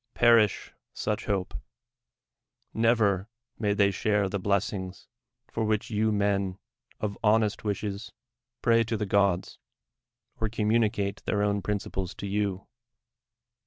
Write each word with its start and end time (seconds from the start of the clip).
Pei'ish 0.15 0.71
such 0.95 1.25
hon.'l 1.27 1.47
Xevef 2.75 3.27
nuay 3.59 3.77
they 3.77 3.91
share 3.91 4.27
the 4.27 4.39
blessings 4.39 5.07
for 5.51 5.63
wliich 5.63 5.91
you 5.91 6.11
mm 6.11 6.57
of 6.99 7.19
honest 7.23 7.63
wishes 7.63 8.11
pray 8.63 8.83
to 8.83 8.97
the 8.97 9.05
go.ls, 9.05 9.59
or 10.39 10.49
eonnnuni 10.49 10.91
cat<' 10.91 11.21
their 11.25 11.43
own 11.43 11.61
principles 11.61 12.15
to 12.15 12.25
you 12.25 12.65